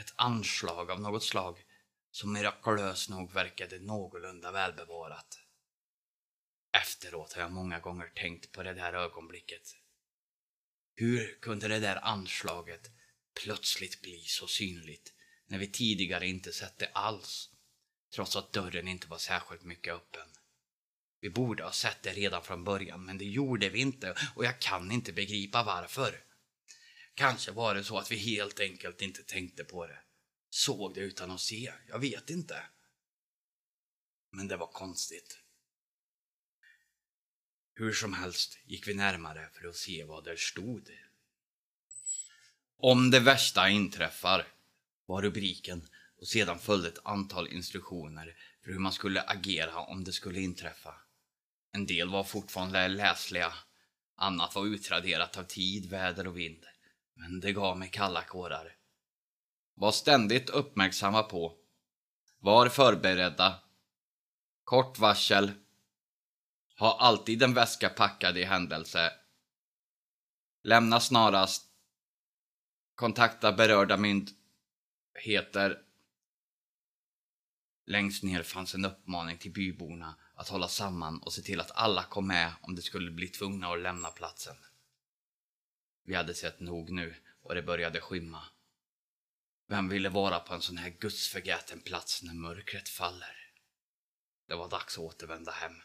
Ett 0.01 0.13
anslag 0.17 0.91
av 0.91 1.01
något 1.01 1.25
slag 1.25 1.65
som 2.11 2.33
mirakulöst 2.33 3.11
nog 3.11 3.33
verkade 3.33 3.79
någorlunda 3.79 4.53
välbevarat. 4.53 5.39
Efteråt 6.73 7.33
har 7.33 7.43
jag 7.43 7.53
många 7.53 7.81
gånger 7.81 8.13
tänkt 8.15 8.53
på 8.53 8.63
det 8.63 8.75
där 8.75 8.93
ögonblicket. 8.93 9.77
Hur 10.95 11.41
kunde 11.41 11.69
det 11.69 11.79
där 11.79 12.05
anslaget 12.05 12.98
plötsligt 13.43 14.03
bli 14.03 14.25
så 14.25 14.47
synligt 14.47 15.13
när 15.47 15.59
vi 15.59 15.67
tidigare 15.67 16.27
inte 16.27 16.53
sett 16.53 16.79
det 16.79 16.91
alls, 16.93 17.51
trots 18.15 18.37
att 18.37 18.53
dörren 18.53 18.89
inte 18.89 19.09
var 19.09 19.19
särskilt 19.19 19.63
mycket 19.63 19.95
öppen? 19.95 20.29
Vi 21.21 21.31
borde 21.31 21.63
ha 21.63 21.73
sett 21.73 22.03
det 22.03 22.13
redan 22.13 22.45
från 22.45 22.65
början, 22.65 23.05
men 23.05 23.19
det 23.19 23.25
gjorde 23.25 23.69
vi 23.69 23.81
inte 23.81 24.17
och 24.35 24.45
jag 24.45 24.61
kan 24.61 24.91
inte 24.93 25.13
begripa 25.13 25.63
varför. 25.63 26.25
Kanske 27.15 27.53
var 27.53 27.75
det 27.75 27.85
så 27.85 27.99
att 27.99 28.11
vi 28.11 28.17
helt 28.17 28.61
enkelt 28.61 29.03
inte 29.03 29.23
tänkte 29.23 29.65
på 29.65 29.87
det. 29.87 29.99
Såg 30.51 30.95
det 30.95 31.01
utan 31.01 31.31
att 31.31 31.41
se, 31.41 31.73
jag 31.89 31.99
vet 31.99 32.31
inte. 32.31 32.63
Men 34.31 34.49
det 34.49 34.57
var 34.57 34.67
konstigt. 34.67 35.39
Hur 37.75 37.93
som 37.93 38.13
helst 38.13 38.59
gick 38.65 38.89
vi 38.89 38.95
närmare 38.95 39.51
för 39.55 39.69
att 39.69 39.77
se 39.77 40.05
vad 40.05 40.25
där 40.25 40.37
stod. 40.37 40.91
Om 42.81 43.11
det 43.11 43.21
värsta 43.21 43.69
inträffar 43.69 44.47
var 45.07 45.23
rubriken 45.23 45.89
och 46.21 46.29
sedan 46.29 46.59
följde 46.59 46.89
ett 46.89 47.07
antal 47.07 47.49
instruktioner 47.49 48.37
för 48.65 48.73
hur 48.73 48.79
man 48.79 48.93
skulle 48.93 49.23
agera 49.23 49.81
om 49.81 50.05
det 50.05 50.13
skulle 50.13 50.41
inträffa. 50.41 50.95
En 51.73 51.87
del 51.87 52.09
var 52.09 52.25
fortfarande 52.25 52.89
läsliga, 52.89 53.53
annat 54.17 54.55
var 54.55 54.67
utraderat 54.67 55.37
av 55.37 55.43
tid, 55.43 55.91
väder 55.91 56.27
och 56.27 56.39
vind. 56.39 56.65
Men 57.15 57.41
det 57.41 57.53
gav 57.53 57.79
mig 57.79 57.91
kalla 57.91 58.23
kårar. 58.23 58.77
Var 59.75 59.93
ständigt 59.93 60.51
uppmärksamma 60.51 61.23
på. 61.23 61.57
Var 62.39 62.69
förberedda. 62.69 63.61
Kort 64.65 64.99
varsel. 64.99 65.53
Ha 66.79 66.99
alltid 67.01 67.43
en 67.43 67.55
väska 67.55 67.89
packad 67.89 68.37
i 68.37 68.45
händelse. 68.45 69.13
Lämna 70.63 71.01
snarast. 71.01 71.68
Kontakta 72.99 73.53
berörda 73.53 73.97
myndigheter. 73.97 75.83
Längst 77.87 78.23
ner 78.23 78.43
fanns 78.43 78.75
en 78.75 78.85
uppmaning 78.85 79.39
till 79.39 79.53
byborna 79.53 80.17
att 80.35 80.49
hålla 80.49 80.69
samman 80.69 81.23
och 81.23 81.33
se 81.33 81.43
till 81.43 81.61
att 81.61 81.71
alla 81.71 82.05
kom 82.05 82.27
med 82.27 82.53
om 82.61 82.75
de 82.75 82.83
skulle 82.83 83.11
bli 83.11 83.29
tvungna 83.29 83.73
att 83.73 83.81
lämna 83.81 84.11
platsen. 84.11 84.57
Vi 86.05 86.15
hade 86.15 86.35
sett 86.35 86.61
nog 86.61 86.91
nu 86.91 87.15
och 87.43 87.55
det 87.55 87.63
började 87.63 88.01
skymma. 88.01 88.45
Vem 89.69 89.89
ville 89.89 90.09
vara 90.09 90.41
på 90.41 90.55
en 90.55 90.63
sån 90.63 90.79
här 90.79 90.91
gudsförgäten 90.91 91.81
plats 91.81 92.23
när 92.23 92.35
mörkret 92.35 92.89
faller? 92.89 93.53
Det 94.49 94.55
var 94.55 94.71
dags 94.71 94.99
att 94.99 95.05
återvända 95.05 95.53
hem. 95.53 95.77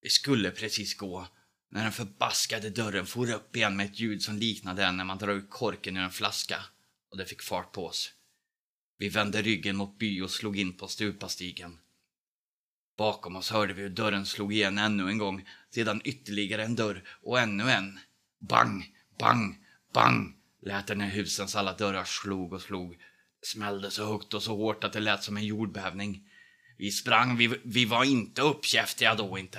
Vi 0.00 0.08
skulle 0.08 0.50
precis 0.50 0.96
gå 0.96 1.28
när 1.70 1.82
den 1.82 1.92
förbaskade 1.92 2.70
dörren 2.70 3.06
for 3.06 3.30
upp 3.32 3.56
igen 3.56 3.76
med 3.76 3.86
ett 3.86 4.00
ljud 4.00 4.22
som 4.22 4.36
liknade 4.36 4.84
en 4.84 4.96
när 4.96 5.04
man 5.04 5.18
drar 5.18 5.28
ut 5.28 5.50
korken 5.50 5.96
ur 5.96 6.02
en 6.02 6.10
flaska 6.10 6.64
och 7.10 7.16
det 7.16 7.26
fick 7.26 7.42
fart 7.42 7.72
på 7.72 7.86
oss. 7.86 8.12
Vi 8.98 9.08
vände 9.08 9.42
ryggen 9.42 9.76
mot 9.76 9.98
by 9.98 10.22
och 10.22 10.30
slog 10.30 10.58
in 10.58 10.76
på 10.76 10.88
stupastigen. 10.88 11.78
Bakom 12.96 13.36
oss 13.36 13.50
hörde 13.50 13.72
vi 13.72 13.82
hur 13.82 13.88
dörren 13.88 14.26
slog 14.26 14.52
igen 14.52 14.78
ännu 14.78 15.08
en 15.08 15.18
gång, 15.18 15.48
sedan 15.74 16.00
ytterligare 16.04 16.64
en 16.64 16.76
dörr 16.76 17.04
och 17.22 17.40
ännu 17.40 17.70
en. 17.70 17.98
Bang, 18.40 18.94
bang, 19.18 19.56
bang 19.94 20.38
lät 20.62 20.86
det 20.86 20.94
när 20.94 21.08
husens 21.08 21.56
alla 21.56 21.72
dörrar 21.72 22.04
slog 22.04 22.52
och 22.52 22.62
slog. 22.62 22.92
Det 23.40 23.46
smällde 23.46 23.90
så 23.90 24.12
högt 24.12 24.34
och 24.34 24.42
så 24.42 24.56
hårt 24.56 24.84
att 24.84 24.92
det 24.92 25.00
lät 25.00 25.22
som 25.22 25.36
en 25.36 25.46
jordbävning. 25.46 26.28
Vi 26.78 26.90
sprang, 26.90 27.36
vi, 27.36 27.60
vi 27.64 27.84
var 27.84 28.04
inte 28.04 28.42
uppkäftiga 28.42 29.14
då 29.14 29.38
inte. 29.38 29.58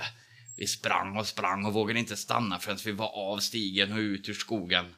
Vi 0.60 0.68
sprang 0.68 1.18
och 1.18 1.28
sprang 1.28 1.66
och 1.66 1.74
vågade 1.74 2.00
inte 2.00 2.18
stanna 2.18 2.60
förrän 2.60 2.78
vi 2.86 2.92
var 2.92 3.08
av 3.08 3.38
stigen 3.38 3.92
och 3.92 3.98
ut 3.98 4.30
ur 4.30 4.34
skogen. 4.34 4.96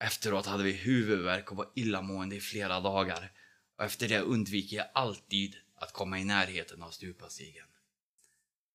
Efteråt 0.00 0.46
hade 0.46 0.64
vi 0.64 0.72
huvudvärk 0.72 1.50
och 1.50 1.56
var 1.56 1.70
illamående 1.74 2.36
i 2.36 2.40
flera 2.40 2.80
dagar 2.80 3.32
och 3.78 3.84
efter 3.84 4.08
det 4.08 4.20
undviker 4.20 4.76
jag 4.76 4.86
alltid 4.94 5.56
att 5.76 5.92
komma 5.92 6.18
i 6.18 6.24
närheten 6.24 6.82
av 6.82 6.90
stupastigen. 6.90 7.66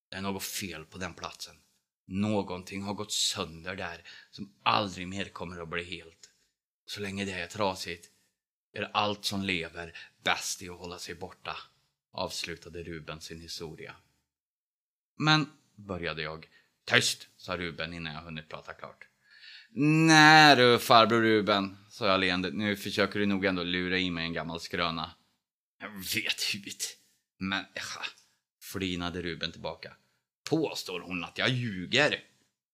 Det 0.09 0.15
är 0.15 0.21
något 0.21 0.43
fel 0.43 0.85
på 0.85 0.97
den 0.97 1.13
platsen. 1.13 1.55
Någonting 2.05 2.81
har 2.81 2.93
gått 2.93 3.11
sönder 3.11 3.75
där 3.75 4.03
som 4.31 4.53
aldrig 4.63 5.07
mer 5.07 5.25
kommer 5.25 5.61
att 5.61 5.69
bli 5.69 5.83
helt. 5.83 6.29
Så 6.85 7.01
länge 7.01 7.25
det 7.25 7.31
är 7.31 7.47
trasigt 7.47 8.09
är 8.73 8.89
allt 8.93 9.25
som 9.25 9.41
lever 9.41 9.97
bäst 10.23 10.61
i 10.61 10.69
att 10.69 10.79
hålla 10.79 10.99
sig 10.99 11.15
borta, 11.15 11.57
avslutade 12.11 12.83
Ruben 12.83 13.21
sin 13.21 13.41
historia. 13.41 13.95
Men, 15.19 15.49
började 15.75 16.21
jag. 16.21 16.47
Tyst, 16.85 17.27
sa 17.37 17.57
Ruben 17.57 17.93
innan 17.93 18.13
jag 18.13 18.21
hunnit 18.21 18.49
prata 18.49 18.73
klart. 18.73 19.07
Nej 19.71 20.55
du, 20.55 20.79
farbror 20.79 21.21
Ruben, 21.21 21.77
sa 21.89 22.07
jag 22.07 22.19
leende. 22.19 22.51
Nu 22.51 22.75
försöker 22.75 23.19
du 23.19 23.25
nog 23.25 23.45
ändå 23.45 23.63
lura 23.63 23.97
i 23.97 24.11
mig 24.11 24.25
en 24.25 24.33
gammal 24.33 24.59
skröna. 24.59 25.11
Jag 25.79 25.89
vet 25.89 26.41
hut. 26.53 26.97
Människa, 27.39 28.05
flinade 28.61 29.21
Ruben 29.21 29.51
tillbaka. 29.51 29.93
Påstår 30.49 30.99
hon 30.99 31.23
att 31.23 31.37
jag 31.37 31.49
ljuger? 31.49 32.23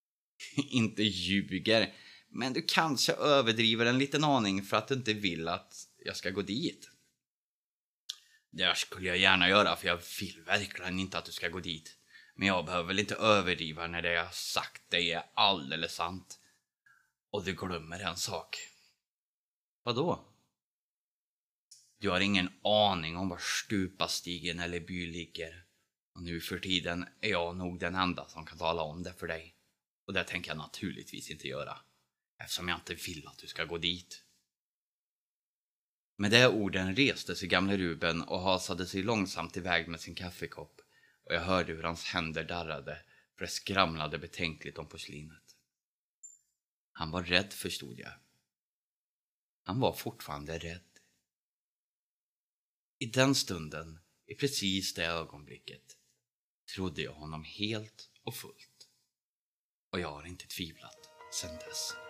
inte 0.55 1.03
ljuger, 1.03 1.93
men 2.29 2.53
du 2.53 2.61
kanske 2.61 3.13
överdriver 3.13 3.85
en 3.85 3.99
liten 3.99 4.23
aning 4.23 4.63
för 4.63 4.77
att 4.77 4.87
du 4.87 4.93
inte 4.93 5.13
vill 5.13 5.47
att 5.47 5.73
jag 6.05 6.15
ska 6.15 6.29
gå 6.29 6.41
dit. 6.41 6.89
Det 8.51 8.77
skulle 8.77 9.07
jag 9.07 9.17
gärna 9.17 9.49
göra, 9.49 9.75
för 9.75 9.87
jag 9.87 10.01
vill 10.19 10.41
verkligen 10.45 10.99
inte 10.99 11.17
att 11.17 11.25
du 11.25 11.31
ska 11.31 11.49
gå 11.49 11.59
dit. 11.59 11.97
Men 12.35 12.47
jag 12.47 12.65
behöver 12.65 12.87
väl 12.87 12.99
inte 12.99 13.15
överdriva 13.15 13.87
när 13.87 14.01
det 14.01 14.13
jag 14.13 14.33
sagt 14.33 14.81
det 14.89 15.11
är 15.11 15.23
alldeles 15.33 15.95
sant. 15.95 16.39
Och 17.29 17.43
du 17.43 17.53
glömmer 17.53 17.99
en 17.99 18.17
sak. 18.17 18.57
Vadå? 19.83 20.25
Du 21.97 22.09
har 22.09 22.19
ingen 22.19 22.49
aning 22.63 23.17
om 23.17 23.29
var 23.29 23.37
Stupastigen 23.37 24.59
eller 24.59 24.79
by 24.79 25.05
ligger. 25.05 25.65
Och 26.15 26.23
nu 26.23 26.41
för 26.41 26.59
tiden 26.59 27.05
är 27.21 27.29
jag 27.29 27.55
nog 27.55 27.79
den 27.79 27.95
enda 27.95 28.27
som 28.27 28.45
kan 28.45 28.57
tala 28.57 28.81
om 28.81 29.03
det 29.03 29.13
för 29.13 29.27
dig. 29.27 29.55
Och 30.07 30.13
det 30.13 30.23
tänker 30.23 30.49
jag 30.51 30.57
naturligtvis 30.57 31.31
inte 31.31 31.47
göra. 31.47 31.77
Eftersom 32.39 32.67
jag 32.67 32.77
inte 32.77 32.93
vill 32.93 33.27
att 33.27 33.37
du 33.37 33.47
ska 33.47 33.65
gå 33.65 33.77
dit. 33.77 34.23
Med 36.17 36.31
de 36.31 36.47
orden 36.47 36.95
reste 36.95 37.35
sig 37.35 37.47
gamle 37.47 37.77
Ruben 37.77 38.21
och 38.21 38.41
hasade 38.41 38.87
sig 38.87 39.03
långsamt 39.03 39.57
iväg 39.57 39.87
med 39.87 39.99
sin 39.99 40.15
kaffekopp 40.15 40.81
och 41.25 41.33
jag 41.33 41.41
hörde 41.41 41.73
hur 41.73 41.83
hans 41.83 42.03
händer 42.03 42.43
darrade 42.43 43.01
för 43.35 43.45
det 43.45 43.51
skramlade 43.51 44.17
betänkligt 44.17 44.77
om 44.77 44.87
porslinet. 44.87 45.55
Han 46.91 47.11
var 47.11 47.23
rädd, 47.23 47.53
förstod 47.53 47.99
jag. 47.99 48.13
Han 49.63 49.79
var 49.79 49.93
fortfarande 49.93 50.57
rädd. 50.59 50.81
I 52.99 53.05
den 53.05 53.35
stunden, 53.35 53.99
i 54.25 54.35
precis 54.35 54.93
det 54.93 55.05
ögonblicket, 55.05 55.97
trodde 56.75 57.01
jag 57.01 57.13
honom 57.13 57.43
helt 57.43 58.09
och 58.23 58.35
fullt. 58.35 58.89
Och 59.89 59.99
jag 59.99 60.11
har 60.11 60.25
inte 60.25 60.47
tvivlat 60.47 61.09
sedan 61.33 61.55
dess. 61.55 62.04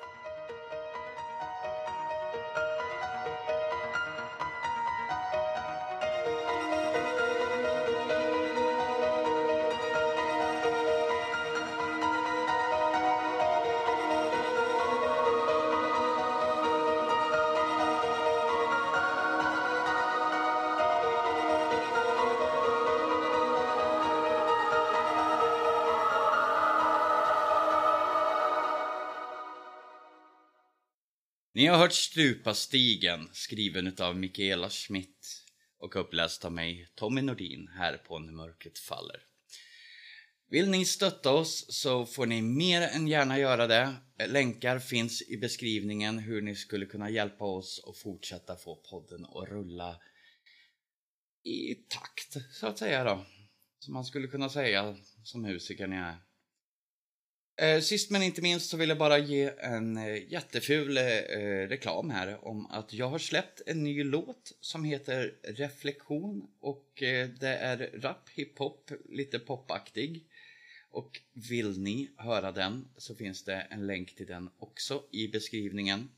Ni 31.56 31.66
har 31.66 31.78
hört 31.78 31.94
Stupa 31.94 32.54
stigen 32.54 33.30
skriven 33.34 33.96
av 34.00 34.18
Mikaela 34.18 34.70
Schmidt 34.70 35.44
och 35.80 35.96
uppläst 35.96 36.46
av 36.46 36.52
mig, 36.52 36.88
Tommy 36.96 37.22
Nordin, 37.22 37.68
här 37.68 37.98
på 37.98 38.20
När 38.20 38.32
mörkret 38.32 38.80
faller. 38.80 39.22
Vill 40.50 40.70
ni 40.70 40.86
stötta 40.86 41.32
oss 41.32 41.66
så 41.70 42.06
får 42.06 42.26
ni 42.26 42.42
mer 42.42 42.82
än 42.82 43.08
gärna 43.08 43.40
göra 43.40 43.68
det. 43.68 43.96
Länkar 44.28 44.80
finns 44.80 45.22
i 45.22 45.38
beskrivningen 45.38 46.20
hur 46.20 46.42
ni 46.42 46.56
skulle 46.56 46.86
kunna 46.86 47.10
hjälpa 47.10 47.46
oss 47.46 47.86
att 47.88 47.98
fortsätta 47.98 48.56
få 48.56 48.76
podden 48.76 49.26
att 49.26 49.50
rulla 49.50 50.02
i 51.44 51.76
takt, 51.76 52.36
så 52.52 52.68
att 52.68 52.78
säga 52.78 53.04
då. 53.04 53.26
Som 53.80 53.94
man 53.94 54.06
skulle 54.06 54.28
kunna 54.28 54.50
säga 54.50 54.98
som 55.24 55.42
musiker 55.42 55.88
ni 55.88 55.96
är. 55.96 56.16
Eh, 57.58 57.80
sist 57.80 58.12
men 58.12 58.24
inte 58.24 58.42
minst 58.42 58.70
så 58.70 58.78
vill 58.78 58.90
jag 58.90 58.98
bara 58.98 59.18
ge 59.18 59.52
en 59.58 59.98
eh, 59.98 60.32
jätteful 60.32 60.98
eh, 60.98 61.18
eh, 61.18 61.68
reklam 61.68 62.10
här 62.10 62.48
om 62.48 62.66
att 62.66 62.94
jag 62.94 63.10
har 63.10 63.20
släppt 63.20 63.62
en 63.66 63.84
ny 63.84 64.04
låt 64.04 64.58
som 64.62 64.84
heter 64.84 65.36
Reflektion 65.44 66.48
och 66.60 67.04
eh, 67.04 67.30
det 67.30 67.56
är 67.56 67.90
rap, 68.02 68.30
hiphop, 68.30 68.92
lite 69.10 69.40
popaktig. 69.40 70.26
Och 70.90 71.22
vill 71.34 71.80
ni 71.80 72.10
höra 72.18 72.52
den 72.52 72.88
så 72.98 73.16
finns 73.16 73.44
det 73.44 73.68
en 73.70 73.88
länk 73.88 74.16
till 74.16 74.28
den 74.28 74.50
också 74.58 75.04
i 75.12 75.28
beskrivningen. 75.28 76.10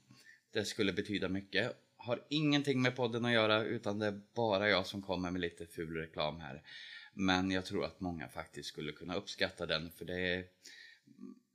Det 0.53 0.65
skulle 0.65 0.93
betyda 0.93 1.29
mycket. 1.29 1.71
Har 1.97 2.23
ingenting 2.29 2.81
med 2.81 2.95
podden 2.95 3.25
att 3.25 3.31
göra 3.31 3.63
utan 3.63 3.99
det 3.99 4.07
är 4.07 4.21
bara 4.35 4.69
jag 4.69 4.85
som 4.85 5.01
kommer 5.01 5.31
med 5.31 5.41
lite 5.41 5.65
ful 5.65 5.95
reklam 5.95 6.39
här. 6.39 6.61
Men 7.13 7.51
jag 7.51 7.65
tror 7.65 7.85
att 7.85 7.99
många 7.99 8.27
faktiskt 8.27 8.69
skulle 8.69 8.91
kunna 8.91 9.15
uppskatta 9.15 9.65
den 9.65 9.91
för 9.91 10.05
det 10.05 10.19
är 10.19 10.45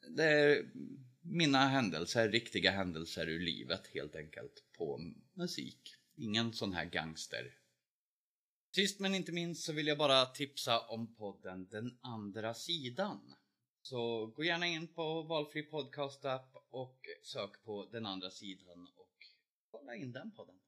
det 0.09 0.25
är 0.25 0.71
mina 1.21 1.69
händelser, 1.69 2.29
riktiga 2.29 2.71
händelser 2.71 3.29
ur 3.29 3.41
livet 3.41 3.87
helt 3.87 4.17
enkelt 4.17 4.65
på 4.73 5.13
musik. 5.33 5.97
Ingen 6.17 6.53
sån 6.53 6.73
här 6.73 6.85
gangster. 6.85 7.59
Sist 8.75 9.01
men 9.01 9.15
inte 9.15 9.33
minst 9.33 9.65
så 9.65 9.73
vill 9.73 9.87
jag 9.87 9.99
bara 9.99 10.27
tipsa 10.27 10.81
om 10.81 11.15
podden 11.15 11.69
Den 11.69 11.99
andra 12.01 12.55
sidan. 12.55 13.35
Så 13.83 14.27
gå 14.27 14.45
gärna 14.45 14.67
in 14.67 14.89
på 14.89 15.23
valfri 15.23 15.63
podcast-app 15.63 16.57
och 16.71 16.99
sök 17.23 17.63
på 17.65 17.89
Den 17.93 18.07
andra 18.07 18.31
sidan 18.31 18.89
och 18.97 19.27
kolla 19.71 19.95
in 19.95 20.13
den 20.13 20.31
podden. 20.31 20.61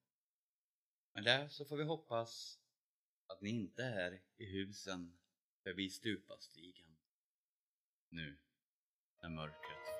Med 1.14 1.25
det 1.25 1.49
så 1.50 1.64
får 1.64 1.76
vi 1.76 1.85
hoppas 1.85 2.59
att 3.26 3.41
ni 3.41 3.50
inte 3.50 3.85
är 3.85 4.23
i 4.37 4.45
husen 4.45 5.19
förbi 5.62 5.91
Stupastigen 5.91 6.97
nu 8.09 8.37
när 9.25 9.31
mörkret 9.31 9.94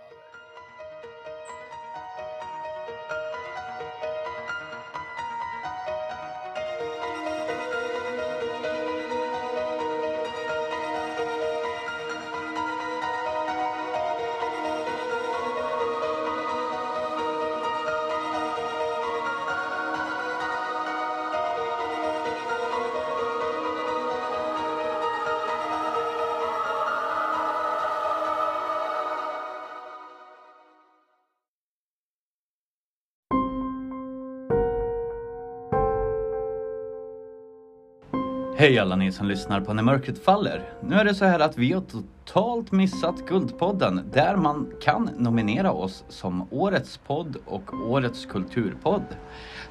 Hej 38.56 38.78
alla 38.78 38.97
ni 38.97 39.12
som 39.12 39.26
lyssnar 39.26 39.60
på 39.60 39.75
När 39.75 39.82
mörkret 39.82 40.25
faller. 40.25 40.62
Nu 40.80 40.95
är 40.95 41.04
det 41.04 41.14
så 41.14 41.25
här 41.25 41.40
att 41.40 41.58
vi 41.58 41.73
har 41.73 41.80
totalt 41.80 42.73
missat 42.73 43.26
Guldpodden 43.28 44.00
där 44.12 44.36
man 44.36 44.73
kan 44.82 45.10
nominera 45.19 45.73
oss 45.73 46.04
som 46.08 46.47
Årets 46.50 46.97
podd 46.99 47.36
och 47.45 47.75
Årets 47.90 48.26
kulturpodd. 48.26 49.02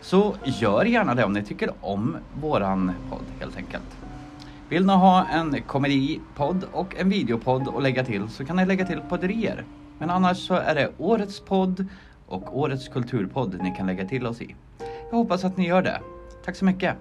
Så 0.02 0.36
gör 0.44 0.86
gärna 0.86 1.16
det 1.16 1.24
om 1.24 1.34
ni 1.34 1.44
tycker 1.44 1.70
om 1.82 2.18
våran 2.42 2.92
podd 3.10 3.26
helt 3.40 3.58
enkelt. 3.58 3.98
Vill 4.70 4.86
ni 4.86 4.94
ha 4.94 5.26
en 5.26 5.62
komedipodd 5.62 6.66
och 6.72 6.96
en 6.96 7.10
videopodd 7.10 7.68
att 7.76 7.84
lägga 7.84 8.06
till 8.06 8.30
så 8.30 8.46
kan 8.46 8.56
ni 8.56 8.66
lägga 8.66 8.86
till 8.86 9.02
podderier. 9.10 9.66
Men 10.00 10.10
annars 10.10 10.38
så 10.38 10.54
är 10.54 10.76
det 10.76 10.92
Årets 10.98 11.40
podd 11.40 11.88
och 12.28 12.60
Årets 12.60 12.88
kulturpodd 12.88 13.58
ni 13.62 13.76
kan 13.78 13.88
lägga 13.88 14.06
till 14.08 14.28
oss 14.28 14.42
i. 14.42 14.56
Jag 15.10 15.18
hoppas 15.18 15.44
att 15.44 15.58
ni 15.58 15.68
gör 15.68 15.82
det. 15.82 16.00
Tack 16.46 16.56
så 16.56 16.66
mycket! 16.66 16.98